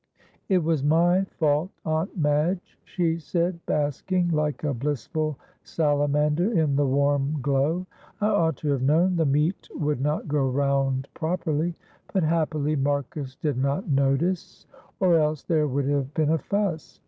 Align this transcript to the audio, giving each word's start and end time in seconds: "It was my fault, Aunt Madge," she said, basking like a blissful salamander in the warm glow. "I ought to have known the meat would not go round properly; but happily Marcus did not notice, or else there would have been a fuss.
"It 0.49 0.63
was 0.63 0.83
my 0.83 1.25
fault, 1.25 1.69
Aunt 1.85 2.17
Madge," 2.17 2.79
she 2.83 3.19
said, 3.19 3.63
basking 3.67 4.29
like 4.29 4.63
a 4.63 4.73
blissful 4.73 5.37
salamander 5.61 6.59
in 6.59 6.75
the 6.75 6.87
warm 6.87 7.39
glow. 7.39 7.85
"I 8.19 8.25
ought 8.25 8.55
to 8.57 8.69
have 8.69 8.81
known 8.81 9.15
the 9.15 9.27
meat 9.27 9.69
would 9.75 10.01
not 10.01 10.27
go 10.27 10.43
round 10.49 11.07
properly; 11.13 11.75
but 12.11 12.23
happily 12.23 12.75
Marcus 12.75 13.35
did 13.35 13.59
not 13.59 13.89
notice, 13.89 14.65
or 14.99 15.19
else 15.19 15.43
there 15.43 15.67
would 15.67 15.85
have 15.85 16.15
been 16.15 16.31
a 16.31 16.39
fuss. 16.39 16.99